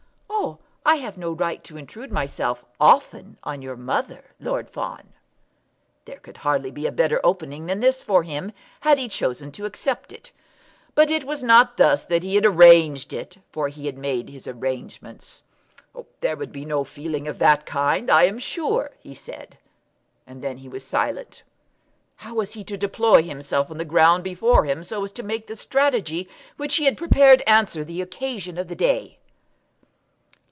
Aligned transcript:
"Ah, 0.83 0.93
I 0.93 0.95
have 0.95 1.17
no 1.17 1.31
right 1.31 1.63
to 1.65 1.77
intrude 1.77 2.11
myself 2.11 2.65
often 2.79 3.37
on 3.43 3.61
your 3.61 3.77
mother, 3.77 4.31
Lord 4.41 4.69
Fawn." 4.69 5.13
There 6.05 6.19
could 6.19 6.37
hardly 6.37 6.69
be 6.71 6.85
a 6.87 6.91
better 6.91 7.21
opening 7.23 7.67
than 7.67 7.79
this 7.79 8.01
for 8.03 8.23
him 8.23 8.51
had 8.81 8.97
he 8.99 9.07
chosen 9.07 9.51
to 9.53 9.63
accept 9.65 10.11
it. 10.11 10.31
But 10.95 11.09
it 11.11 11.23
was 11.25 11.43
not 11.43 11.77
thus 11.77 12.03
that 12.05 12.23
he 12.23 12.35
had 12.35 12.45
arranged 12.45 13.13
it, 13.13 13.37
for 13.53 13.67
he 13.69 13.85
had 13.85 13.97
made 13.99 14.27
his 14.29 14.47
arrangements. 14.49 15.43
"There 16.21 16.35
would 16.35 16.51
be 16.51 16.65
no 16.65 16.83
feeling 16.83 17.25
of 17.27 17.37
that 17.39 17.65
kind, 17.67 18.09
I 18.09 18.23
am 18.23 18.39
sure," 18.39 18.89
he 18.99 19.13
said. 19.13 19.57
And 20.27 20.41
then 20.41 20.57
he 20.57 20.67
was 20.67 20.83
silent. 20.85 21.43
How 22.17 22.33
was 22.33 22.53
he 22.55 22.63
to 22.65 22.75
deploy 22.77 23.21
himself 23.23 23.69
on 23.71 23.77
the 23.77 23.85
ground 23.85 24.23
before 24.25 24.65
him 24.65 24.83
so 24.83 25.01
as 25.05 25.11
to 25.13 25.23
make 25.23 25.45
the 25.47 25.55
strategy 25.55 26.27
which 26.57 26.75
he 26.77 26.85
had 26.85 26.97
prepared 26.97 27.43
answer 27.47 27.83
the 27.85 28.01
occasion 28.01 28.57
of 28.57 28.67
the 28.69 28.75
day? 28.75 29.19